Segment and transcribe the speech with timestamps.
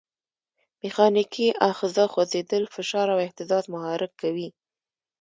[0.81, 4.49] میخانیکي آخذه خوځېدل، فشار او اهتزاز محرک کوي.